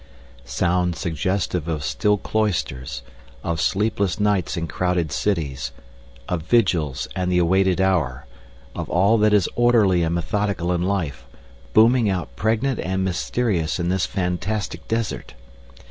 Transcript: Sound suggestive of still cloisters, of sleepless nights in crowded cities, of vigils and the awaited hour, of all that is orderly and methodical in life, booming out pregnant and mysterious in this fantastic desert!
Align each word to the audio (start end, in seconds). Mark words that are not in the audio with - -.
Sound 0.45 0.95
suggestive 0.95 1.67
of 1.67 1.83
still 1.83 2.17
cloisters, 2.17 3.03
of 3.43 3.61
sleepless 3.61 4.19
nights 4.19 4.57
in 4.57 4.65
crowded 4.67 5.11
cities, 5.11 5.71
of 6.27 6.41
vigils 6.41 7.07
and 7.15 7.31
the 7.31 7.37
awaited 7.37 7.79
hour, 7.79 8.25
of 8.73 8.89
all 8.89 9.19
that 9.19 9.31
is 9.31 9.47
orderly 9.55 10.01
and 10.01 10.15
methodical 10.15 10.73
in 10.73 10.81
life, 10.81 11.27
booming 11.73 12.09
out 12.09 12.35
pregnant 12.35 12.79
and 12.79 13.03
mysterious 13.05 13.79
in 13.79 13.89
this 13.89 14.07
fantastic 14.07 14.87
desert! 14.87 15.35